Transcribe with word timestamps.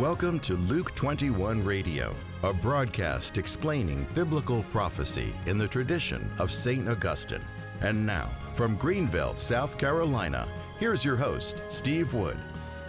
Welcome 0.00 0.40
to 0.40 0.56
Luke 0.56 0.94
21 0.94 1.64
Radio, 1.64 2.14
a 2.42 2.52
broadcast 2.52 3.38
explaining 3.38 4.06
biblical 4.12 4.62
prophecy 4.64 5.32
in 5.46 5.56
the 5.56 5.66
tradition 5.66 6.30
of 6.38 6.52
St. 6.52 6.86
Augustine. 6.86 7.42
And 7.80 8.04
now, 8.04 8.28
from 8.52 8.76
Greenville, 8.76 9.34
South 9.36 9.78
Carolina, 9.78 10.46
here's 10.78 11.02
your 11.02 11.16
host, 11.16 11.62
Steve 11.70 12.12
Wood. 12.12 12.36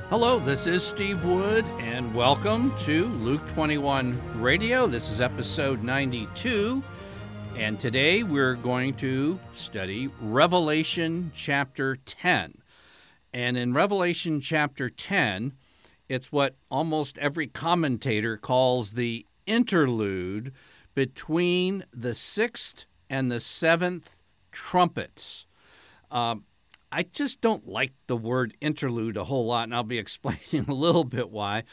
Hello, 0.09 0.37
this 0.37 0.67
is 0.67 0.85
Steve 0.85 1.23
Wood, 1.23 1.63
and 1.79 2.13
welcome 2.13 2.75
to 2.79 3.05
Luke 3.05 3.47
21 3.53 4.41
Radio. 4.41 4.85
This 4.85 5.09
is 5.09 5.21
episode 5.21 5.83
92, 5.83 6.83
and 7.55 7.79
today 7.79 8.23
we're 8.23 8.55
going 8.55 8.93
to 8.95 9.39
study 9.53 10.09
Revelation 10.19 11.31
chapter 11.33 11.95
10. 11.95 12.57
And 13.31 13.55
in 13.55 13.73
Revelation 13.73 14.41
chapter 14.41 14.89
10, 14.89 15.53
it's 16.09 16.31
what 16.31 16.55
almost 16.69 17.17
every 17.17 17.47
commentator 17.47 18.37
calls 18.37 18.93
the 18.93 19.25
interlude 19.45 20.53
between 20.95 21.85
the 21.93 22.15
sixth 22.15 22.85
and 23.09 23.31
the 23.31 23.39
seventh 23.39 24.19
trumpets. 24.51 25.45
Um, 26.09 26.45
I 26.91 27.03
just 27.03 27.41
don't 27.41 27.67
like 27.67 27.93
the 28.07 28.17
word 28.17 28.55
interlude 28.61 29.17
a 29.17 29.25
whole 29.25 29.45
lot, 29.45 29.63
and 29.65 29.75
I'll 29.75 29.83
be 29.83 29.97
explaining 29.99 30.69
a 30.69 30.73
little 30.73 31.03
bit 31.03 31.29
why. 31.29 31.63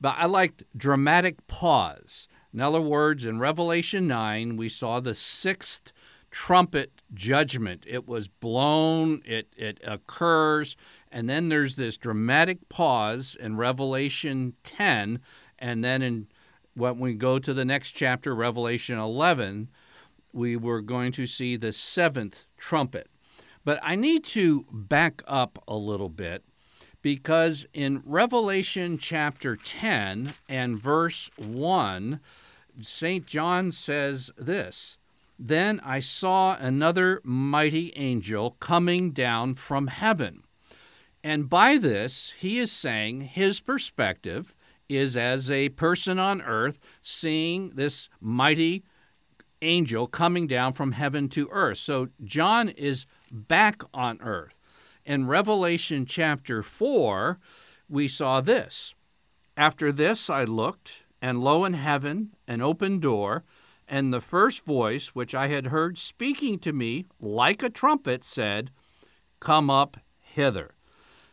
But 0.00 0.16
I 0.18 0.26
liked 0.26 0.64
dramatic 0.76 1.46
pause. 1.46 2.28
In 2.52 2.60
other 2.60 2.80
words, 2.80 3.24
in 3.24 3.38
Revelation 3.38 4.06
9, 4.06 4.56
we 4.56 4.68
saw 4.68 5.00
the 5.00 5.14
sixth 5.14 5.92
trumpet 6.30 7.02
judgment. 7.14 7.84
It 7.86 8.08
was 8.08 8.26
blown, 8.26 9.22
it, 9.24 9.48
it 9.56 9.78
occurs, 9.84 10.76
and 11.12 11.28
then 11.28 11.50
there's 11.50 11.76
this 11.76 11.98
dramatic 11.98 12.68
pause 12.70 13.36
in 13.38 13.56
Revelation 13.56 14.54
10. 14.64 15.20
And 15.58 15.84
then 15.84 16.02
in 16.02 16.26
when 16.74 16.98
we 16.98 17.14
go 17.14 17.38
to 17.38 17.52
the 17.52 17.66
next 17.66 17.92
chapter, 17.92 18.34
Revelation 18.34 18.98
11, 18.98 19.68
we 20.32 20.56
were 20.56 20.80
going 20.80 21.12
to 21.12 21.26
see 21.26 21.56
the 21.56 21.70
seventh 21.70 22.46
trumpet. 22.56 23.08
But 23.62 23.78
I 23.82 23.94
need 23.94 24.24
to 24.24 24.64
back 24.72 25.22
up 25.26 25.62
a 25.68 25.76
little 25.76 26.08
bit 26.08 26.44
because 27.02 27.66
in 27.74 28.02
Revelation 28.06 28.96
chapter 28.96 29.54
10 29.54 30.32
and 30.48 30.80
verse 30.80 31.30
1, 31.36 32.20
St. 32.80 33.26
John 33.26 33.70
says 33.70 34.30
this 34.38 34.96
Then 35.38 35.78
I 35.84 36.00
saw 36.00 36.56
another 36.58 37.20
mighty 37.22 37.92
angel 37.96 38.52
coming 38.60 39.10
down 39.10 39.54
from 39.54 39.88
heaven 39.88 40.44
and 41.24 41.48
by 41.48 41.76
this, 41.76 42.32
he 42.38 42.58
is 42.58 42.72
saying 42.72 43.22
his 43.22 43.60
perspective 43.60 44.54
is 44.88 45.16
as 45.16 45.50
a 45.50 45.68
person 45.70 46.18
on 46.18 46.42
earth 46.42 46.78
seeing 47.00 47.70
this 47.70 48.08
mighty 48.20 48.82
angel 49.62 50.06
coming 50.06 50.46
down 50.46 50.72
from 50.72 50.92
heaven 50.92 51.28
to 51.28 51.48
earth. 51.52 51.78
So 51.78 52.08
John 52.24 52.68
is 52.68 53.06
back 53.30 53.82
on 53.94 54.18
earth. 54.20 54.54
In 55.04 55.26
Revelation 55.26 56.06
chapter 56.06 56.62
4, 56.62 57.38
we 57.88 58.08
saw 58.08 58.40
this. 58.40 58.94
After 59.56 59.92
this 59.92 60.28
I 60.28 60.44
looked, 60.44 61.04
and 61.20 61.40
lo 61.40 61.64
in 61.64 61.74
heaven, 61.74 62.30
an 62.48 62.60
open 62.60 62.98
door, 62.98 63.44
and 63.86 64.12
the 64.12 64.20
first 64.20 64.64
voice 64.64 65.08
which 65.08 65.34
I 65.34 65.48
had 65.48 65.66
heard 65.66 65.98
speaking 65.98 66.58
to 66.60 66.72
me 66.72 67.06
like 67.20 67.62
a 67.62 67.70
trumpet 67.70 68.24
said, 68.24 68.70
Come 69.38 69.70
up 69.70 69.98
hither. 70.18 70.74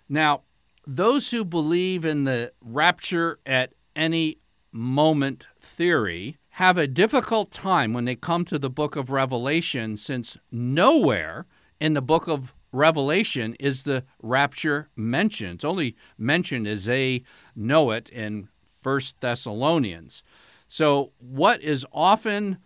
Now, 0.09 0.41
those 0.85 1.29
who 1.29 1.45
believe 1.45 2.03
in 2.03 2.23
the 2.23 2.51
rapture 2.61 3.39
at 3.45 3.73
any 3.95 4.39
moment 4.71 5.47
theory 5.61 6.37
have 6.53 6.77
a 6.77 6.87
difficult 6.87 7.51
time 7.51 7.93
when 7.93 8.05
they 8.05 8.15
come 8.15 8.43
to 8.45 8.57
the 8.57 8.69
book 8.69 8.95
of 8.95 9.11
Revelation, 9.11 9.95
since 9.95 10.37
nowhere 10.51 11.45
in 11.79 11.93
the 11.93 12.01
book 12.01 12.27
of 12.27 12.53
Revelation 12.71 13.55
is 13.59 13.83
the 13.83 14.03
rapture 14.21 14.89
mentioned. 14.95 15.55
It's 15.55 15.65
only 15.65 15.95
mentioned 16.17 16.67
as 16.67 16.85
they 16.85 17.23
know 17.55 17.91
it 17.91 18.09
in 18.09 18.49
First 18.63 19.21
Thessalonians. 19.21 20.23
So, 20.67 21.11
what 21.17 21.61
is 21.61 21.85
often 21.91 22.57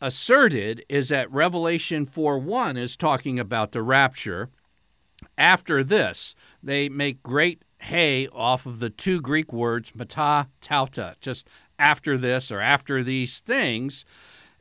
asserted 0.00 0.84
is 0.88 1.08
that 1.10 1.30
Revelation 1.30 2.06
4 2.06 2.38
1 2.38 2.76
is 2.76 2.96
talking 2.96 3.38
about 3.38 3.72
the 3.72 3.82
rapture. 3.82 4.50
After 5.36 5.82
this, 5.84 6.34
they 6.62 6.88
make 6.88 7.22
great 7.22 7.62
hay 7.78 8.28
off 8.28 8.66
of 8.66 8.78
the 8.78 8.90
two 8.90 9.20
Greek 9.20 9.52
words 9.52 9.94
meta 9.94 10.48
tauta, 10.60 11.16
just 11.20 11.48
after 11.78 12.16
this 12.16 12.50
or 12.52 12.60
after 12.60 13.02
these 13.02 13.40
things, 13.40 14.04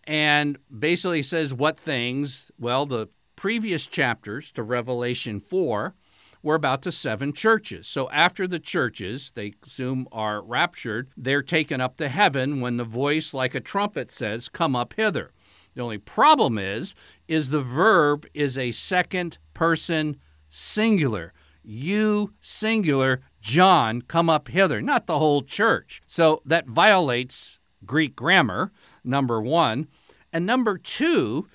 and 0.05 0.57
basically 0.77 1.23
says 1.23 1.53
what 1.53 1.77
things. 1.77 2.51
Well, 2.57 2.85
the 2.85 3.09
previous 3.35 3.88
chapters 3.88 4.51
to 4.53 4.63
Revelation 4.63 5.39
4 5.39 5.95
were 6.44 6.55
about 6.55 6.81
the 6.81 6.91
seven 6.91 7.33
churches. 7.33 7.88
So 7.88 8.09
after 8.09 8.47
the 8.47 8.59
churches, 8.59 9.31
they 9.35 9.53
assume 9.63 10.07
are 10.11 10.41
raptured, 10.41 11.09
they're 11.16 11.43
taken 11.43 11.79
up 11.79 11.97
to 11.97 12.09
heaven 12.09 12.61
when 12.61 12.78
the 12.78 12.83
voice 12.83 13.33
like 13.33 13.53
a 13.53 13.59
trumpet 13.59 14.11
says, 14.11 14.49
"Come 14.49 14.75
up 14.75 14.93
hither." 14.93 15.31
The 15.75 15.81
only 15.81 15.99
problem 15.99 16.57
is 16.57 16.95
is 17.28 17.49
the 17.49 17.61
verb 17.61 18.25
is 18.33 18.57
a 18.57 18.72
second 18.72 19.38
person 19.53 20.17
singular 20.53 21.34
you 21.63 22.34
singular, 22.39 23.22
John, 23.41 24.01
come 24.01 24.29
up 24.29 24.47
hither, 24.47 24.81
not 24.81 25.07
the 25.07 25.19
whole 25.19 25.41
church. 25.41 26.01
So 26.07 26.41
that 26.45 26.67
violates 26.67 27.59
Greek 27.85 28.16
grammar, 28.16 28.72
number 29.03 29.41
one. 29.41 29.88
And 30.34 30.45
number 30.45 30.78
two, 30.78 31.47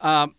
um, 0.00 0.34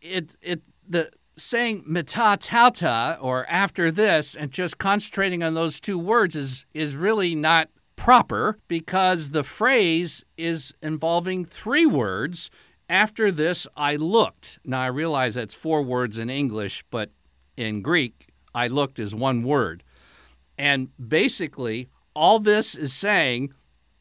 it, 0.00 0.36
it, 0.40 0.62
the 0.86 1.10
saying 1.36 1.84
meta 1.86 2.38
tauta 2.40 3.18
or 3.20 3.46
after 3.46 3.90
this 3.90 4.34
and 4.34 4.50
just 4.50 4.78
concentrating 4.78 5.42
on 5.42 5.54
those 5.54 5.80
two 5.80 5.98
words 5.98 6.36
is, 6.36 6.64
is 6.72 6.94
really 6.94 7.34
not 7.34 7.68
proper 7.96 8.58
because 8.68 9.32
the 9.32 9.42
phrase 9.42 10.24
is 10.36 10.72
involving 10.82 11.44
three 11.44 11.86
words. 11.86 12.50
After 12.88 13.32
this, 13.32 13.66
I 13.76 13.96
looked. 13.96 14.60
Now, 14.64 14.80
I 14.80 14.86
realize 14.86 15.34
that's 15.34 15.54
four 15.54 15.82
words 15.82 16.18
in 16.18 16.30
English, 16.30 16.84
but 16.90 17.10
in 17.56 17.82
Greek, 17.82 18.28
I 18.54 18.68
looked 18.68 18.98
is 18.98 19.14
one 19.14 19.42
word. 19.42 19.82
And 20.58 20.88
basically, 20.98 21.88
all 22.14 22.38
this 22.38 22.74
is 22.74 22.92
saying 22.92 23.52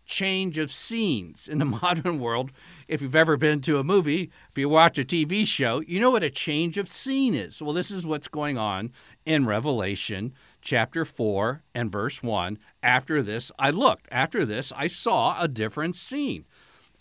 change 0.05 0.57
of 0.57 0.71
scenes. 0.71 1.47
In 1.47 1.57
the 1.57 1.65
modern 1.81 2.19
world, 2.19 2.51
if 2.87 3.01
you've 3.01 3.15
ever 3.15 3.37
been 3.37 3.61
to 3.61 3.79
a 3.79 3.83
movie, 3.83 4.31
if 4.49 4.57
you 4.57 4.69
watch 4.69 4.97
a 4.97 5.03
TV 5.03 5.45
show, 5.45 5.81
you 5.81 5.99
know 5.99 6.11
what 6.11 6.23
a 6.23 6.29
change 6.29 6.77
of 6.77 6.87
scene 6.87 7.33
is. 7.33 7.61
Well, 7.61 7.73
this 7.73 7.91
is 7.91 8.05
what's 8.05 8.27
going 8.27 8.57
on 8.57 8.91
in 9.25 9.45
Revelation 9.45 10.33
chapter 10.61 11.05
4 11.05 11.63
and 11.73 11.91
verse 11.91 12.23
1. 12.23 12.57
After 12.81 13.21
this, 13.21 13.51
I 13.59 13.71
looked. 13.71 14.07
After 14.11 14.45
this, 14.45 14.71
I 14.75 14.87
saw 14.87 15.39
a 15.39 15.47
different 15.47 15.95
scene. 15.95 16.45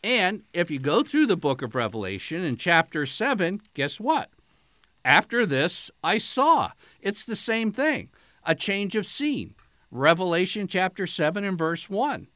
And 0.03 0.43
if 0.53 0.71
you 0.71 0.79
go 0.79 1.03
through 1.03 1.27
the 1.27 1.37
book 1.37 1.63
of 1.63 1.75
Revelation 1.75 2.43
in 2.43 2.57
chapter 2.57 3.07
7, 3.07 3.63
guess 3.73 3.99
what? 3.99 4.31
After 5.05 5.45
this, 5.45 5.91
I 6.03 6.19
saw. 6.19 6.73
It's 7.01 7.25
the 7.25 7.37
same 7.37 7.73
thing 7.73 8.11
a 8.47 8.55
change 8.55 8.95
of 8.95 9.07
scene. 9.07 9.55
Revelation 9.91 10.67
chapter 10.67 11.07
7 11.07 11.45
and 11.45 11.57
verse 11.57 11.89
1. 11.89 12.29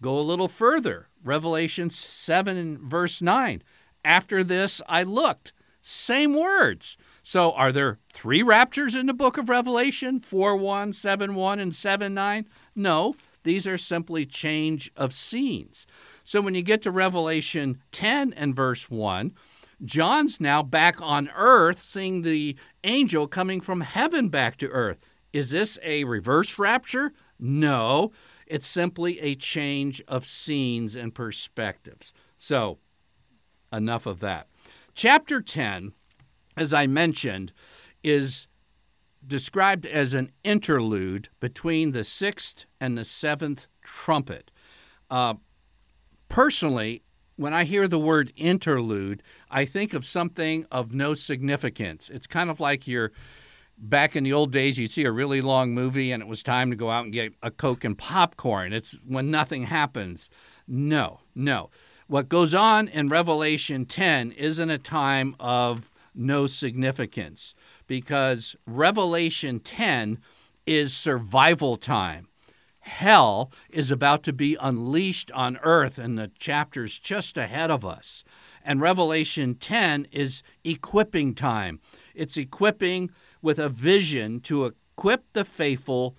Go 0.00 0.18
a 0.18 0.20
little 0.20 0.48
further. 0.48 1.08
Revelation 1.24 1.90
7 1.90 2.56
and 2.56 2.78
verse 2.78 3.22
9. 3.22 3.62
After 4.04 4.44
this, 4.44 4.82
I 4.88 5.02
looked. 5.02 5.52
Same 5.80 6.34
words. 6.34 6.96
So, 7.22 7.52
are 7.52 7.72
there 7.72 7.98
three 8.12 8.42
raptures 8.42 8.94
in 8.94 9.06
the 9.06 9.14
book 9.14 9.36
of 9.36 9.48
Revelation 9.48 10.20
4 10.20 10.56
1, 10.56 10.92
7 10.92 11.34
1, 11.34 11.58
and 11.58 11.74
7 11.74 12.14
9? 12.14 12.46
No, 12.74 13.16
these 13.42 13.66
are 13.66 13.78
simply 13.78 14.26
change 14.26 14.92
of 14.96 15.12
scenes. 15.12 15.86
So, 16.24 16.40
when 16.40 16.54
you 16.54 16.62
get 16.62 16.82
to 16.82 16.90
Revelation 16.90 17.80
10 17.90 18.32
and 18.32 18.54
verse 18.54 18.90
1, 18.90 19.32
John's 19.84 20.40
now 20.40 20.62
back 20.62 21.00
on 21.00 21.30
earth, 21.34 21.78
seeing 21.78 22.22
the 22.22 22.56
angel 22.84 23.26
coming 23.26 23.60
from 23.60 23.80
heaven 23.80 24.28
back 24.28 24.56
to 24.58 24.68
earth. 24.68 24.98
Is 25.32 25.50
this 25.50 25.78
a 25.82 26.04
reverse 26.04 26.58
rapture? 26.58 27.12
No, 27.38 28.12
it's 28.46 28.66
simply 28.66 29.18
a 29.20 29.34
change 29.34 30.02
of 30.06 30.26
scenes 30.26 30.94
and 30.94 31.14
perspectives. 31.14 32.12
So, 32.36 32.78
enough 33.72 34.06
of 34.06 34.20
that. 34.20 34.46
Chapter 34.94 35.40
10, 35.40 35.92
as 36.56 36.74
I 36.74 36.86
mentioned, 36.86 37.52
is 38.02 38.46
described 39.26 39.86
as 39.86 40.14
an 40.14 40.30
interlude 40.44 41.28
between 41.40 41.92
the 41.92 42.04
sixth 42.04 42.66
and 42.80 42.98
the 42.98 43.04
seventh 43.04 43.66
trumpet. 43.82 44.50
Uh, 45.10 45.34
personally, 46.28 47.02
when 47.36 47.54
I 47.54 47.64
hear 47.64 47.88
the 47.88 47.98
word 47.98 48.32
interlude, 48.36 49.22
I 49.50 49.64
think 49.64 49.94
of 49.94 50.06
something 50.06 50.66
of 50.70 50.92
no 50.92 51.14
significance. 51.14 52.10
It's 52.10 52.26
kind 52.26 52.50
of 52.50 52.60
like 52.60 52.86
you're 52.86 53.12
back 53.78 54.14
in 54.14 54.24
the 54.24 54.32
old 54.32 54.52
days, 54.52 54.78
you'd 54.78 54.92
see 54.92 55.04
a 55.04 55.12
really 55.12 55.40
long 55.40 55.72
movie 55.72 56.12
and 56.12 56.22
it 56.22 56.28
was 56.28 56.42
time 56.42 56.70
to 56.70 56.76
go 56.76 56.90
out 56.90 57.04
and 57.04 57.12
get 57.12 57.34
a 57.42 57.50
Coke 57.50 57.84
and 57.84 57.98
popcorn. 57.98 58.72
It's 58.72 58.98
when 59.06 59.30
nothing 59.30 59.64
happens. 59.64 60.30
No, 60.68 61.20
no. 61.34 61.70
What 62.06 62.28
goes 62.28 62.54
on 62.54 62.88
in 62.88 63.08
Revelation 63.08 63.86
10 63.86 64.32
isn't 64.32 64.70
a 64.70 64.78
time 64.78 65.34
of 65.40 65.90
no 66.14 66.46
significance 66.46 67.54
because 67.86 68.54
Revelation 68.66 69.60
10 69.60 70.18
is 70.66 70.94
survival 70.94 71.76
time. 71.76 72.28
Hell 72.82 73.52
is 73.70 73.92
about 73.92 74.24
to 74.24 74.32
be 74.32 74.56
unleashed 74.60 75.30
on 75.32 75.58
earth 75.62 75.98
in 75.98 76.16
the 76.16 76.32
chapters 76.38 76.98
just 76.98 77.36
ahead 77.36 77.70
of 77.70 77.84
us. 77.84 78.24
And 78.64 78.80
Revelation 78.80 79.54
10 79.54 80.08
is 80.10 80.42
equipping 80.64 81.34
time. 81.34 81.80
It's 82.14 82.36
equipping 82.36 83.10
with 83.40 83.60
a 83.60 83.68
vision 83.68 84.40
to 84.40 84.66
equip 84.66 85.32
the 85.32 85.44
faithful 85.44 86.16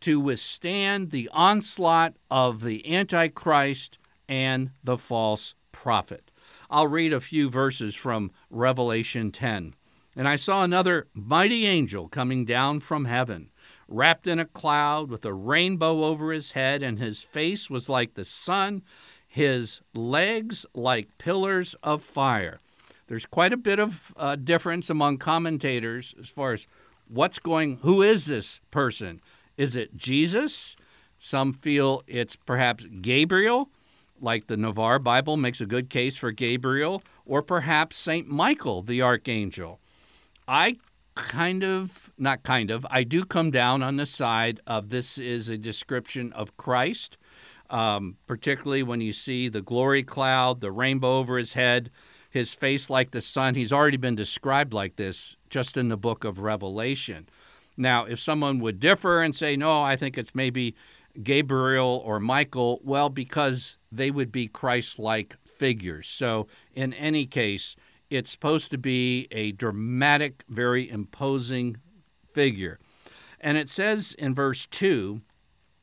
to 0.00 0.18
withstand 0.18 1.10
the 1.10 1.28
onslaught 1.32 2.14
of 2.30 2.62
the 2.62 2.94
Antichrist 2.94 3.98
and 4.28 4.70
the 4.82 4.96
false 4.96 5.54
prophet. 5.70 6.30
I'll 6.70 6.88
read 6.88 7.12
a 7.12 7.20
few 7.20 7.50
verses 7.50 7.94
from 7.94 8.30
Revelation 8.50 9.30
10. 9.30 9.74
And 10.16 10.26
I 10.26 10.36
saw 10.36 10.64
another 10.64 11.08
mighty 11.12 11.66
angel 11.66 12.08
coming 12.08 12.46
down 12.46 12.80
from 12.80 13.04
heaven, 13.04 13.50
wrapped 13.88 14.26
in 14.26 14.38
a 14.38 14.44
cloud 14.44 15.10
with 15.10 15.24
a 15.24 15.32
rainbow 15.32 16.04
over 16.04 16.32
his 16.32 16.52
head, 16.52 16.82
and 16.82 16.98
his 16.98 17.22
face 17.22 17.70
was 17.70 17.88
like 17.88 18.14
the 18.14 18.24
sun, 18.24 18.82
his 19.26 19.80
legs 19.94 20.66
like 20.74 21.18
pillars 21.18 21.74
of 21.82 22.02
fire. 22.02 22.60
There's 23.06 23.26
quite 23.26 23.52
a 23.52 23.56
bit 23.56 23.78
of 23.78 24.12
uh, 24.16 24.36
difference 24.36 24.90
among 24.90 25.18
commentators 25.18 26.14
as 26.18 26.28
far 26.28 26.52
as 26.52 26.66
what's 27.08 27.38
going, 27.38 27.78
who 27.82 28.02
is 28.02 28.26
this 28.26 28.60
person? 28.70 29.20
Is 29.56 29.76
it 29.76 29.96
Jesus? 29.96 30.76
Some 31.18 31.52
feel 31.52 32.02
it's 32.06 32.36
perhaps 32.36 32.84
Gabriel, 33.00 33.70
like 34.20 34.48
the 34.48 34.56
Navarre 34.56 34.98
Bible 34.98 35.36
makes 35.36 35.60
a 35.60 35.66
good 35.66 35.88
case 35.88 36.16
for 36.16 36.30
Gabriel, 36.32 37.02
or 37.24 37.42
perhaps 37.42 37.96
St. 37.96 38.28
Michael, 38.28 38.82
the 38.82 39.02
archangel. 39.02 39.80
I 40.48 40.78
kind 41.14 41.64
of, 41.64 42.05
not 42.18 42.42
kind 42.42 42.70
of, 42.70 42.86
I 42.90 43.02
do 43.04 43.24
come 43.24 43.50
down 43.50 43.82
on 43.82 43.96
the 43.96 44.06
side 44.06 44.60
of 44.66 44.90
this 44.90 45.18
is 45.18 45.48
a 45.48 45.58
description 45.58 46.32
of 46.32 46.56
Christ, 46.56 47.18
um, 47.70 48.16
particularly 48.26 48.82
when 48.82 49.00
you 49.00 49.12
see 49.12 49.48
the 49.48 49.62
glory 49.62 50.02
cloud, 50.02 50.60
the 50.60 50.72
rainbow 50.72 51.18
over 51.18 51.36
his 51.36 51.54
head, 51.54 51.90
his 52.30 52.54
face 52.54 52.90
like 52.90 53.10
the 53.10 53.20
sun. 53.20 53.54
He's 53.54 53.72
already 53.72 53.96
been 53.96 54.14
described 54.14 54.72
like 54.72 54.96
this 54.96 55.36
just 55.50 55.76
in 55.76 55.88
the 55.88 55.96
book 55.96 56.24
of 56.24 56.40
Revelation. 56.40 57.28
Now, 57.76 58.04
if 58.04 58.20
someone 58.20 58.58
would 58.60 58.80
differ 58.80 59.22
and 59.22 59.34
say, 59.34 59.56
no, 59.56 59.82
I 59.82 59.96
think 59.96 60.16
it's 60.16 60.34
maybe 60.34 60.74
Gabriel 61.22 62.02
or 62.04 62.20
Michael, 62.20 62.80
well, 62.82 63.08
because 63.08 63.78
they 63.90 64.10
would 64.10 64.32
be 64.32 64.48
Christ 64.48 64.98
like 64.98 65.36
figures. 65.44 66.08
So, 66.08 66.46
in 66.74 66.92
any 66.94 67.26
case, 67.26 67.76
it's 68.10 68.30
supposed 68.30 68.70
to 68.70 68.78
be 68.78 69.26
a 69.30 69.52
dramatic, 69.52 70.44
very 70.48 70.88
imposing 70.88 71.76
figure. 72.36 72.78
And 73.40 73.56
it 73.56 73.70
says 73.70 74.14
in 74.18 74.34
verse 74.34 74.66
2 74.66 75.22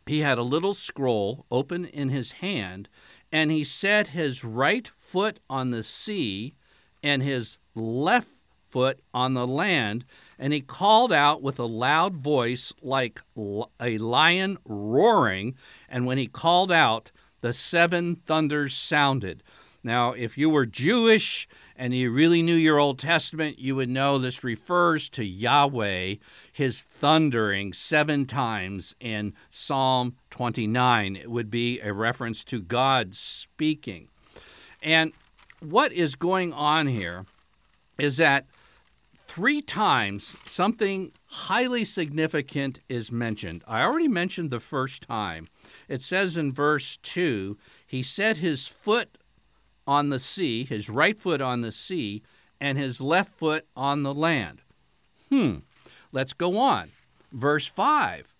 he 0.06 0.20
had 0.20 0.38
a 0.38 0.44
little 0.44 0.76
scroll 0.76 1.48
open 1.50 1.86
in 1.86 2.10
his 2.10 2.34
hand, 2.34 2.90
and 3.32 3.50
he 3.50 3.64
set 3.64 4.10
his 4.10 4.44
right 4.44 4.88
foot 4.88 5.40
on 5.50 5.72
the 5.72 5.82
sea 5.82 6.54
and 7.02 7.24
his 7.24 7.58
left 7.74 8.28
foot 8.70 9.00
on 9.16 9.34
the 9.34 9.48
land, 9.48 10.06
and 10.38 10.54
he 10.54 10.62
called 10.62 11.12
out 11.12 11.42
with 11.42 11.58
a 11.58 11.66
loud 11.66 12.16
voice 12.16 12.72
like 12.82 13.22
a 13.36 13.98
lion 13.98 14.58
roaring. 14.64 15.56
And 15.90 16.06
when 16.06 16.20
he 16.20 16.28
called 16.28 16.72
out, 16.72 17.12
the 17.42 17.54
seven 17.54 18.18
thunders 18.28 18.76
sounded. 18.76 19.42
Now, 19.84 20.14
if 20.14 20.38
you 20.38 20.50
were 20.50 20.66
Jewish 20.68 21.48
and 21.76 21.94
you 21.94 22.12
really 22.12 22.42
knew 22.42 22.56
your 22.56 22.80
Old 22.80 23.00
Testament, 23.00 23.60
you 23.60 23.76
would 23.76 23.90
know 23.90 24.18
this 24.18 24.44
refers 24.44 25.10
to 25.10 25.26
Yahweh, 25.26 26.16
his 26.52 26.82
thundering 26.82 27.74
seven 27.74 28.26
times 28.26 28.96
in 29.00 29.34
Psalm 29.50 30.16
29. 30.30 31.16
It 31.16 31.32
would 31.32 31.50
be 31.50 31.80
a 31.82 31.94
reference 31.94 32.44
to 32.46 32.62
God 32.62 33.16
speaking. 33.16 34.10
And 34.82 35.14
what 35.60 35.92
is 35.92 36.16
going 36.16 36.54
on 36.54 36.88
here 36.88 37.26
is 37.98 38.18
that 38.18 38.46
three 39.16 39.62
times 39.62 40.36
something 40.46 41.12
highly 41.26 41.86
significant 41.86 42.80
is 42.88 43.12
mentioned. 43.12 43.64
I 43.68 43.82
already 43.82 44.08
mentioned 44.08 44.52
the 44.52 44.60
first 44.60 45.02
time. 45.02 45.48
It 45.88 46.02
says 46.02 46.38
in 46.38 46.52
verse 46.52 46.98
2 46.98 47.58
He 47.88 48.04
set 48.04 48.38
his 48.38 48.68
foot 48.68 49.18
on 49.88 50.10
the 50.10 50.20
sea, 50.20 50.64
his 50.64 50.90
right 50.90 51.20
foot 51.20 51.42
on 51.42 51.62
the 51.62 51.72
sea, 51.72 52.24
and 52.60 52.78
his 52.78 53.02
left 53.02 53.38
foot 53.38 53.66
on 53.76 54.04
the 54.04 54.14
land. 54.14 54.62
Hmm, 55.30 55.58
let's 56.12 56.34
go 56.34 56.58
on. 56.58 56.92
Verse 57.32 57.68
5 57.68 58.34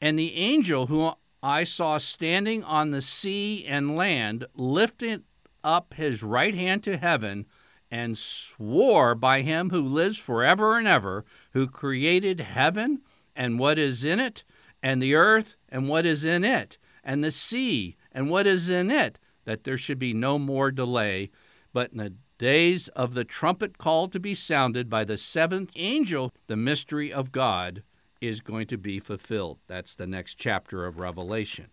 And 0.00 0.18
the 0.18 0.36
angel 0.36 0.86
who 0.86 1.12
I 1.42 1.64
saw 1.64 1.98
standing 1.98 2.62
on 2.64 2.90
the 2.90 3.02
sea 3.02 3.64
and 3.66 3.96
land 3.96 4.46
lifted 4.54 5.24
up 5.62 5.94
his 5.94 6.22
right 6.22 6.54
hand 6.54 6.82
to 6.84 6.96
heaven 6.96 7.46
and 7.90 8.18
swore 8.18 9.14
by 9.14 9.42
him 9.42 9.70
who 9.70 9.80
lives 9.80 10.18
forever 10.18 10.78
and 10.78 10.88
ever, 10.88 11.24
who 11.52 11.66
created 11.66 12.40
heaven 12.40 13.00
and 13.36 13.58
what 13.58 13.78
is 13.78 14.04
in 14.04 14.20
it, 14.20 14.44
and 14.82 15.02
the 15.02 15.14
earth 15.14 15.56
and 15.68 15.88
what 15.88 16.06
is 16.06 16.24
in 16.24 16.44
it, 16.44 16.78
and 17.02 17.22
the 17.22 17.30
sea 17.30 17.96
and 18.12 18.30
what 18.30 18.46
is 18.46 18.68
in 18.68 18.90
it, 18.90 19.18
that 19.44 19.64
there 19.64 19.78
should 19.78 19.98
be 19.98 20.14
no 20.14 20.38
more 20.38 20.70
delay, 20.70 21.30
but 21.72 21.92
in 21.92 21.98
the 21.98 22.14
days 22.38 22.88
of 22.88 23.14
the 23.14 23.24
trumpet 23.24 23.78
call 23.78 24.08
to 24.08 24.20
be 24.20 24.34
sounded 24.34 24.90
by 24.90 25.04
the 25.04 25.16
seventh 25.16 25.72
angel, 25.76 26.32
the 26.46 26.56
mystery 26.56 27.12
of 27.12 27.32
God 27.32 27.82
is 28.20 28.40
going 28.40 28.66
to 28.68 28.78
be 28.78 28.98
fulfilled. 28.98 29.58
That's 29.66 29.94
the 29.94 30.06
next 30.06 30.34
chapter 30.34 30.86
of 30.86 30.98
Revelation. 30.98 31.68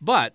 But 0.00 0.34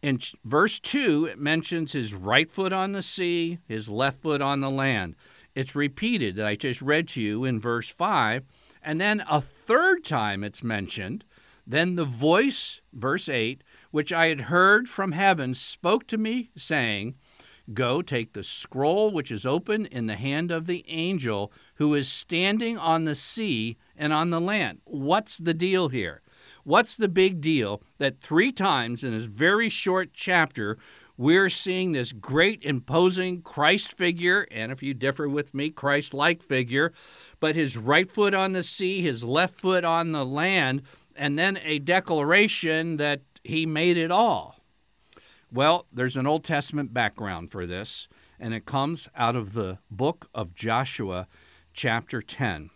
in 0.00 0.18
verse 0.44 0.80
2, 0.80 1.26
it 1.26 1.38
mentions 1.38 1.92
his 1.92 2.14
right 2.14 2.50
foot 2.50 2.72
on 2.72 2.92
the 2.92 3.02
sea, 3.02 3.58
his 3.68 3.88
left 3.88 4.22
foot 4.22 4.42
on 4.42 4.60
the 4.60 4.70
land. 4.70 5.14
It's 5.54 5.76
repeated 5.76 6.36
that 6.36 6.46
I 6.46 6.56
just 6.56 6.82
read 6.82 7.08
to 7.08 7.20
you 7.20 7.44
in 7.44 7.60
verse 7.60 7.88
5. 7.88 8.44
And 8.82 9.00
then 9.00 9.22
a 9.30 9.40
third 9.40 10.04
time 10.04 10.42
it's 10.42 10.62
mentioned. 10.62 11.24
Then 11.64 11.94
the 11.94 12.04
voice, 12.04 12.80
verse 12.92 13.28
8, 13.28 13.62
which 13.92 14.12
I 14.12 14.26
had 14.26 14.42
heard 14.42 14.88
from 14.88 15.12
heaven 15.12 15.54
spoke 15.54 16.08
to 16.08 16.18
me, 16.18 16.50
saying, 16.56 17.14
Go, 17.72 18.02
take 18.02 18.32
the 18.32 18.42
scroll 18.42 19.12
which 19.12 19.30
is 19.30 19.46
open 19.46 19.86
in 19.86 20.06
the 20.06 20.16
hand 20.16 20.50
of 20.50 20.66
the 20.66 20.84
angel 20.88 21.52
who 21.76 21.94
is 21.94 22.10
standing 22.10 22.76
on 22.76 23.04
the 23.04 23.14
sea 23.14 23.76
and 23.96 24.12
on 24.12 24.30
the 24.30 24.40
land. 24.40 24.80
What's 24.84 25.38
the 25.38 25.54
deal 25.54 25.88
here? 25.88 26.22
What's 26.64 26.96
the 26.96 27.08
big 27.08 27.40
deal 27.40 27.82
that 27.98 28.20
three 28.20 28.50
times 28.50 29.04
in 29.04 29.12
this 29.12 29.24
very 29.24 29.68
short 29.68 30.10
chapter 30.12 30.76
we're 31.16 31.50
seeing 31.50 31.92
this 31.92 32.12
great 32.12 32.64
imposing 32.64 33.42
Christ 33.42 33.96
figure, 33.96 34.46
and 34.50 34.72
if 34.72 34.82
you 34.82 34.94
differ 34.94 35.28
with 35.28 35.54
me, 35.54 35.70
Christ 35.70 36.14
like 36.14 36.42
figure, 36.42 36.92
but 37.38 37.54
his 37.54 37.76
right 37.76 38.10
foot 38.10 38.34
on 38.34 38.52
the 38.52 38.62
sea, 38.62 39.02
his 39.02 39.22
left 39.22 39.60
foot 39.60 39.84
on 39.84 40.12
the 40.12 40.24
land, 40.24 40.82
and 41.14 41.38
then 41.38 41.60
a 41.62 41.78
declaration 41.78 42.96
that 42.96 43.20
he 43.44 43.66
made 43.66 43.96
it 43.96 44.10
all. 44.10 44.56
Well, 45.52 45.86
there's 45.92 46.16
an 46.16 46.26
Old 46.26 46.44
Testament 46.44 46.94
background 46.94 47.50
for 47.50 47.66
this, 47.66 48.08
and 48.40 48.54
it 48.54 48.64
comes 48.64 49.08
out 49.14 49.36
of 49.36 49.52
the 49.52 49.78
book 49.90 50.28
of 50.34 50.54
Joshua, 50.54 51.28
chapter 51.74 52.22
10. 52.22 52.70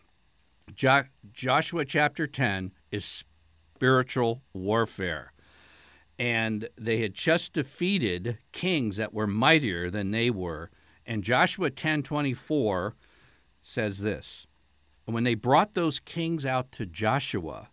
Jo- 0.74 1.04
Joshua 1.32 1.84
chapter 1.84 2.26
10 2.26 2.72
is 2.90 3.24
spiritual 3.76 4.42
warfare. 4.52 5.32
And 6.18 6.68
they 6.76 7.00
had 7.00 7.14
just 7.14 7.52
defeated 7.52 8.38
kings 8.52 8.96
that 8.96 9.12
were 9.12 9.26
mightier 9.26 9.90
than 9.90 10.10
they 10.10 10.30
were. 10.30 10.70
And 11.04 11.22
Joshua 11.22 11.70
10:24 11.70 12.94
says 13.62 14.00
this. 14.00 14.46
When 15.04 15.24
they 15.24 15.34
brought 15.34 15.74
those 15.74 16.00
kings 16.00 16.44
out 16.44 16.72
to 16.72 16.86
Joshua, 16.86 17.68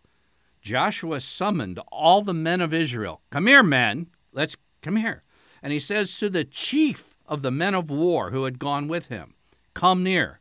Joshua 0.63 1.19
summoned 1.19 1.79
all 1.91 2.21
the 2.21 2.33
men 2.33 2.61
of 2.61 2.73
Israel. 2.73 3.21
Come 3.29 3.47
here, 3.47 3.61
men. 3.61 4.07
Let's 4.31 4.55
come 4.81 4.95
here. 4.95 5.23
And 5.61 5.73
he 5.73 5.79
says 5.79 6.17
to 6.17 6.29
the 6.29 6.45
chief 6.45 7.15
of 7.27 7.41
the 7.41 7.51
men 7.51 7.75
of 7.75 7.89
war 7.89 8.31
who 8.31 8.45
had 8.45 8.59
gone 8.59 8.87
with 8.87 9.09
him, 9.09 9.35
Come 9.73 10.03
near. 10.03 10.39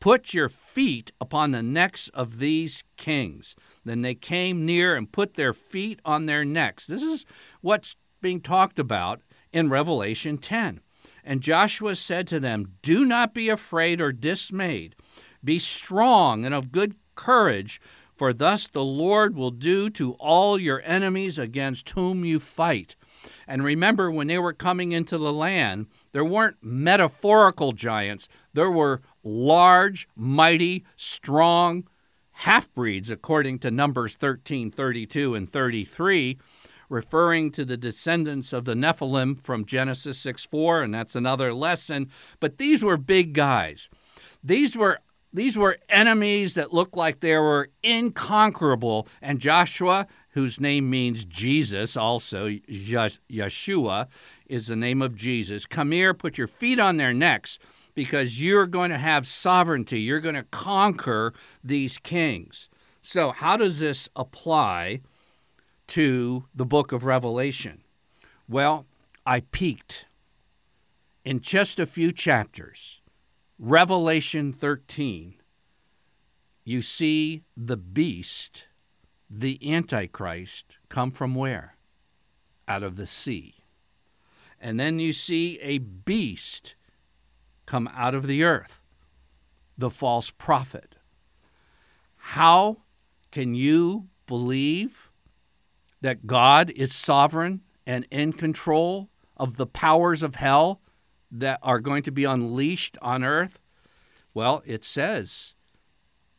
Put 0.00 0.32
your 0.32 0.48
feet 0.48 1.10
upon 1.20 1.50
the 1.50 1.62
necks 1.62 2.08
of 2.10 2.38
these 2.38 2.84
kings. 2.96 3.56
Then 3.84 4.02
they 4.02 4.14
came 4.14 4.64
near 4.64 4.94
and 4.94 5.10
put 5.10 5.34
their 5.34 5.52
feet 5.52 6.00
on 6.04 6.26
their 6.26 6.44
necks. 6.44 6.86
This 6.86 7.02
is 7.02 7.26
what's 7.60 7.96
being 8.22 8.40
talked 8.40 8.78
about 8.78 9.20
in 9.52 9.68
Revelation 9.68 10.38
10. 10.38 10.80
And 11.24 11.40
Joshua 11.42 11.96
said 11.96 12.26
to 12.28 12.40
them, 12.40 12.74
Do 12.80 13.04
not 13.04 13.34
be 13.34 13.48
afraid 13.48 14.00
or 14.00 14.12
dismayed. 14.12 14.94
Be 15.44 15.58
strong 15.58 16.44
and 16.44 16.54
of 16.54 16.72
good 16.72 16.94
courage, 17.16 17.80
for 18.18 18.32
thus 18.32 18.66
the 18.66 18.84
Lord 18.84 19.36
will 19.36 19.52
do 19.52 19.88
to 19.90 20.14
all 20.14 20.58
your 20.58 20.82
enemies 20.84 21.38
against 21.38 21.90
whom 21.90 22.24
you 22.24 22.40
fight. 22.40 22.96
And 23.46 23.62
remember, 23.62 24.10
when 24.10 24.26
they 24.26 24.38
were 24.38 24.52
coming 24.52 24.92
into 24.92 25.16
the 25.16 25.32
land, 25.32 25.86
there 26.12 26.24
weren't 26.24 26.56
metaphorical 26.60 27.72
giants, 27.72 28.28
there 28.52 28.70
were 28.70 29.02
large, 29.22 30.08
mighty, 30.16 30.84
strong 30.96 31.86
half 32.32 32.72
breeds, 32.74 33.10
according 33.10 33.60
to 33.60 33.70
Numbers 33.70 34.14
13, 34.14 34.70
32, 34.70 35.34
and 35.34 35.48
33, 35.48 36.38
referring 36.88 37.50
to 37.52 37.64
the 37.64 37.76
descendants 37.76 38.52
of 38.52 38.64
the 38.64 38.74
Nephilim 38.74 39.40
from 39.40 39.64
Genesis 39.64 40.18
6 40.18 40.44
4, 40.44 40.82
and 40.82 40.94
that's 40.94 41.14
another 41.14 41.52
lesson. 41.54 42.10
But 42.40 42.58
these 42.58 42.82
were 42.82 42.96
big 42.96 43.32
guys. 43.32 43.88
These 44.42 44.76
were 44.76 44.98
these 45.32 45.58
were 45.58 45.78
enemies 45.88 46.54
that 46.54 46.72
looked 46.72 46.96
like 46.96 47.20
they 47.20 47.34
were 47.34 47.70
inconquerable, 47.82 49.06
and 49.20 49.40
Joshua, 49.40 50.06
whose 50.30 50.60
name 50.60 50.88
means 50.88 51.24
Jesus, 51.24 51.96
also 51.96 52.48
Yeshua 52.48 54.08
is 54.46 54.66
the 54.68 54.76
name 54.76 55.02
of 55.02 55.14
Jesus. 55.14 55.66
Come 55.66 55.92
here, 55.92 56.14
put 56.14 56.38
your 56.38 56.46
feet 56.46 56.80
on 56.80 56.96
their 56.96 57.12
necks, 57.12 57.58
because 57.94 58.40
you're 58.40 58.66
going 58.66 58.90
to 58.90 58.98
have 58.98 59.26
sovereignty. 59.26 60.00
You're 60.00 60.20
going 60.20 60.34
to 60.34 60.44
conquer 60.44 61.34
these 61.64 61.98
kings. 61.98 62.70
So, 63.02 63.32
how 63.32 63.56
does 63.56 63.80
this 63.80 64.08
apply 64.14 65.00
to 65.88 66.44
the 66.54 66.64
book 66.64 66.92
of 66.92 67.04
Revelation? 67.04 67.82
Well, 68.48 68.86
I 69.26 69.40
peeked 69.40 70.06
in 71.24 71.40
just 71.40 71.78
a 71.80 71.86
few 71.86 72.12
chapters. 72.12 73.02
Revelation 73.58 74.52
13, 74.52 75.34
you 76.64 76.80
see 76.80 77.42
the 77.56 77.76
beast, 77.76 78.66
the 79.28 79.58
Antichrist, 79.74 80.78
come 80.88 81.10
from 81.10 81.34
where? 81.34 81.74
Out 82.68 82.84
of 82.84 82.94
the 82.94 83.06
sea. 83.06 83.64
And 84.60 84.78
then 84.78 85.00
you 85.00 85.12
see 85.12 85.58
a 85.60 85.78
beast 85.78 86.76
come 87.66 87.88
out 87.92 88.14
of 88.14 88.28
the 88.28 88.44
earth, 88.44 88.80
the 89.76 89.90
false 89.90 90.30
prophet. 90.30 90.94
How 92.16 92.78
can 93.32 93.56
you 93.56 94.06
believe 94.26 95.10
that 96.00 96.26
God 96.28 96.70
is 96.70 96.94
sovereign 96.94 97.62
and 97.84 98.06
in 98.10 98.32
control 98.34 99.08
of 99.36 99.56
the 99.56 99.66
powers 99.66 100.22
of 100.22 100.36
hell 100.36 100.80
that 101.30 101.58
are 101.62 101.80
going 101.80 102.02
to 102.04 102.10
be 102.10 102.24
unleashed 102.24 102.96
on 103.02 103.24
earth? 103.24 103.60
Well, 104.34 104.62
it 104.66 104.84
says 104.84 105.54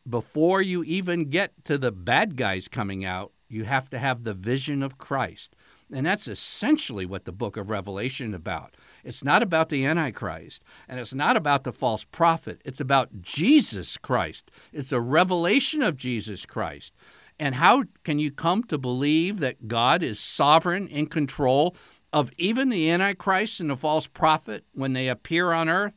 before 0.08 0.62
you 0.62 0.82
even 0.84 1.30
get 1.30 1.64
to 1.64 1.78
the 1.78 1.92
bad 1.92 2.36
guys 2.36 2.68
coming 2.68 3.04
out, 3.04 3.32
you 3.48 3.64
have 3.64 3.90
to 3.90 3.98
have 3.98 4.24
the 4.24 4.34
vision 4.34 4.82
of 4.82 4.98
Christ. 4.98 5.54
And 5.92 6.06
that's 6.06 6.28
essentially 6.28 7.04
what 7.04 7.24
the 7.24 7.32
book 7.32 7.56
of 7.56 7.68
Revelation 7.68 8.28
is 8.28 8.36
about. 8.36 8.76
It's 9.02 9.24
not 9.24 9.42
about 9.42 9.70
the 9.70 9.84
Antichrist, 9.84 10.62
and 10.88 11.00
it's 11.00 11.12
not 11.12 11.36
about 11.36 11.64
the 11.64 11.72
false 11.72 12.04
prophet. 12.04 12.60
It's 12.64 12.80
about 12.80 13.22
Jesus 13.22 13.96
Christ. 13.96 14.50
It's 14.72 14.92
a 14.92 15.00
revelation 15.00 15.82
of 15.82 15.96
Jesus 15.96 16.46
Christ. 16.46 16.94
And 17.40 17.56
how 17.56 17.84
can 18.04 18.18
you 18.18 18.30
come 18.30 18.62
to 18.64 18.78
believe 18.78 19.40
that 19.40 19.66
God 19.66 20.02
is 20.02 20.20
sovereign 20.20 20.86
in 20.86 21.06
control 21.06 21.74
of 22.12 22.30
even 22.38 22.68
the 22.68 22.90
Antichrist 22.90 23.60
and 23.60 23.70
the 23.70 23.76
false 23.76 24.06
prophet 24.06 24.64
when 24.72 24.92
they 24.92 25.08
appear 25.08 25.52
on 25.52 25.68
earth? 25.68 25.94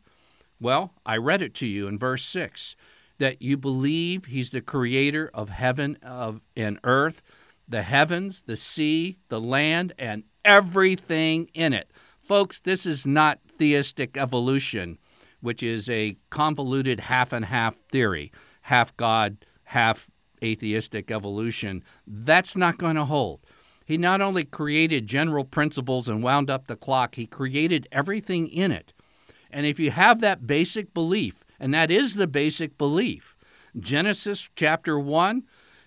Well, 0.59 0.93
I 1.05 1.17
read 1.17 1.41
it 1.41 1.53
to 1.55 1.67
you 1.67 1.87
in 1.87 1.97
verse 1.99 2.23
6 2.25 2.75
that 3.19 3.41
you 3.41 3.57
believe 3.57 4.25
he's 4.25 4.49
the 4.49 4.61
creator 4.61 5.29
of 5.33 5.49
heaven 5.49 5.97
of 6.01 6.41
and 6.55 6.79
earth, 6.83 7.21
the 7.67 7.83
heavens, 7.83 8.41
the 8.41 8.55
sea, 8.55 9.17
the 9.29 9.39
land, 9.39 9.93
and 9.97 10.23
everything 10.43 11.49
in 11.53 11.73
it. 11.73 11.91
Folks, 12.19 12.59
this 12.59 12.85
is 12.85 13.05
not 13.05 13.39
theistic 13.47 14.17
evolution, 14.17 14.97
which 15.41 15.61
is 15.61 15.89
a 15.89 16.17
convoluted 16.29 17.01
half 17.01 17.33
and 17.33 17.45
half 17.45 17.75
theory, 17.89 18.31
half 18.63 18.95
God, 18.97 19.45
half 19.65 20.09
atheistic 20.43 21.11
evolution. 21.11 21.83
That's 22.05 22.55
not 22.55 22.77
going 22.77 22.95
to 22.95 23.05
hold. 23.05 23.41
He 23.85 23.97
not 23.97 24.21
only 24.21 24.43
created 24.43 25.07
general 25.07 25.43
principles 25.43 26.07
and 26.07 26.23
wound 26.23 26.49
up 26.49 26.67
the 26.67 26.75
clock, 26.75 27.15
he 27.15 27.25
created 27.25 27.87
everything 27.91 28.47
in 28.47 28.71
it. 28.71 28.93
And 29.51 29.65
if 29.65 29.79
you 29.79 29.91
have 29.91 30.21
that 30.21 30.47
basic 30.47 30.93
belief, 30.93 31.43
and 31.59 31.73
that 31.73 31.91
is 31.91 32.15
the 32.15 32.27
basic 32.27 32.77
belief, 32.77 33.35
Genesis 33.77 34.49
chapter 34.55 34.99
1 34.99 35.43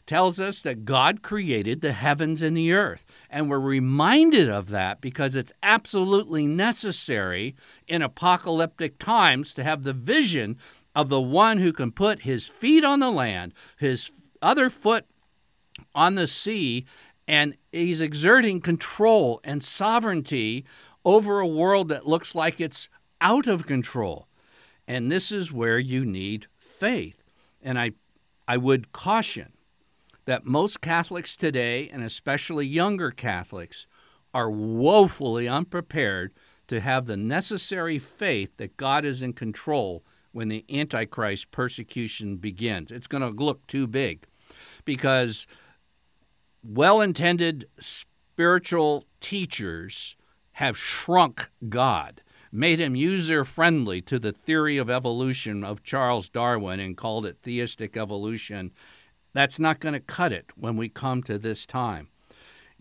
tells 0.07 0.39
us 0.39 0.63
that 0.63 0.85
God 0.85 1.21
created 1.23 1.81
the 1.81 1.93
heavens 1.93 2.41
and 2.41 2.57
the 2.57 2.73
earth. 2.73 3.05
And 3.29 3.51
we're 3.51 3.59
reminded 3.59 4.49
of 4.49 4.69
that 4.71 5.01
because 5.01 5.35
it's 5.35 5.53
absolutely 5.63 6.47
necessary 6.47 7.57
in 7.89 8.03
apocalyptic 8.03 8.99
times 8.99 9.53
to 9.55 9.65
have 9.65 9.83
the 9.83 9.93
vision 9.93 10.59
of 10.95 11.09
the 11.09 11.21
one 11.21 11.59
who 11.59 11.73
can 11.73 11.93
put 11.93 12.23
his 12.23 12.49
feet 12.49 12.85
on 12.85 13.01
the 13.01 13.11
land, 13.11 13.53
his 13.79 14.13
other 14.41 14.71
foot 14.71 15.07
on 15.95 16.15
the 16.15 16.29
sea, 16.29 16.87
and 17.29 17.57
he's 17.73 18.01
exerting 18.01 18.61
control 18.61 19.41
and 19.43 19.63
sovereignty 19.63 20.65
over 21.05 21.41
a 21.41 21.47
world 21.47 21.89
that 21.89 22.07
looks 22.07 22.35
like 22.35 22.61
it's 22.61 22.89
out 23.21 23.47
of 23.47 23.67
control. 23.67 24.29
And 24.87 25.11
this 25.11 25.33
is 25.33 25.53
where 25.53 25.79
you 25.79 26.05
need 26.05 26.47
faith. 26.57 27.23
And 27.63 27.79
I, 27.79 27.93
I 28.47 28.57
would 28.57 28.93
caution 28.93 29.53
that 30.27 30.45
most 30.45 30.81
Catholics 30.81 31.37
today, 31.37 31.89
and 31.89 32.03
especially 32.03 32.67
younger 32.67 33.11
Catholics, 33.11 33.87
are 34.35 34.51
woefully 34.51 35.49
unprepared 35.49 36.33
to 36.69 36.81
have 36.81 37.07
the 37.07 37.17
necessary 37.17 37.99
faith 37.99 38.57
that 38.57 38.77
God 38.77 39.05
is 39.05 39.23
in 39.23 39.33
control 39.33 40.05
when 40.33 40.49
the 40.49 40.65
Antichrist 40.71 41.51
persecution 41.51 42.37
begins. 42.37 42.91
It's 42.91 43.07
going 43.07 43.23
to 43.23 43.45
look 43.45 43.67
too 43.67 43.87
big 43.87 44.27
because 44.85 45.47
well 46.69 47.01
intended 47.01 47.67
spiritual 47.79 49.05
teachers 49.21 50.17
have 50.53 50.77
shrunk 50.77 51.51
God, 51.69 52.23
made 52.51 52.81
him 52.81 52.97
user 52.97 53.45
friendly 53.45 54.01
to 54.03 54.19
the 54.19 54.33
theory 54.33 54.79
of 54.79 54.89
evolution 54.89 55.63
of 55.63 55.83
Charles 55.83 56.29
Darwin 56.29 56.81
and 56.81 56.97
called 56.97 57.27
it 57.27 57.39
theistic 57.43 57.97
evolution 57.97 58.73
that's 59.37 59.59
not 59.59 59.81
going 59.81 59.93
to 59.93 60.01
cut 60.01 60.33
it 60.33 60.47
when 60.57 60.79
we 60.79 60.89
come 60.89 61.23
to 61.25 61.39
this 61.39 61.67
time. 61.67 62.09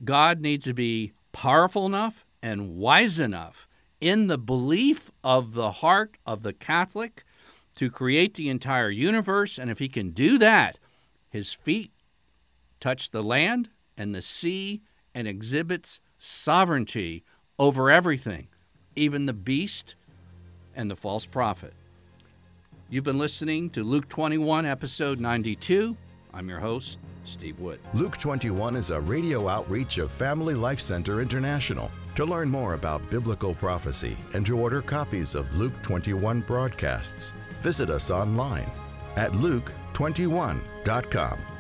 God 0.05 0.39
needs 0.39 0.63
to 0.63 0.73
be 0.73 1.11
powerful 1.33 1.85
enough 1.85 2.25
and 2.41 2.77
wise 2.77 3.19
enough 3.19 3.67
in 3.99 4.27
the 4.27 4.37
belief 4.37 5.11
of 5.21 5.53
the 5.53 5.71
heart 5.71 6.17
of 6.25 6.43
the 6.43 6.53
Catholic 6.53 7.25
to 7.75 7.91
create 7.91 8.35
the 8.35 8.47
entire 8.47 8.89
universe. 8.89 9.57
And 9.57 9.69
if 9.69 9.79
he 9.79 9.89
can 9.89 10.11
do 10.11 10.37
that, 10.37 10.77
his 11.29 11.51
feet 11.51 11.91
touch 12.79 13.11
the 13.11 13.21
land 13.23 13.69
and 13.97 14.13
the 14.13 14.21
sea 14.21 14.81
and 15.13 15.27
exhibits 15.27 15.99
sovereignty 16.17 17.23
over 17.57 17.89
everything, 17.89 18.47
even 18.95 19.25
the 19.25 19.33
beast 19.33 19.95
and 20.75 20.91
the 20.91 20.95
false 20.95 21.25
prophet. 21.25 21.73
You've 22.89 23.03
been 23.03 23.17
listening 23.17 23.69
to 23.71 23.83
Luke 23.83 24.07
21, 24.09 24.65
episode 24.65 25.19
92. 25.19 25.95
I'm 26.33 26.49
your 26.49 26.59
host, 26.59 26.99
Steve 27.23 27.59
Wood. 27.59 27.79
Luke 27.93 28.17
21 28.17 28.75
is 28.75 28.89
a 28.89 28.99
radio 28.99 29.47
outreach 29.47 29.97
of 29.97 30.11
Family 30.11 30.53
Life 30.53 30.79
Center 30.79 31.21
International. 31.21 31.89
To 32.15 32.25
learn 32.25 32.49
more 32.49 32.73
about 32.73 33.09
biblical 33.09 33.55
prophecy 33.55 34.15
and 34.33 34.45
to 34.45 34.57
order 34.57 34.81
copies 34.81 35.35
of 35.35 35.57
Luke 35.57 35.73
21 35.81 36.41
broadcasts, 36.41 37.33
visit 37.61 37.89
us 37.89 38.11
online 38.11 38.69
at 39.15 39.31
luke21.com. 39.31 41.54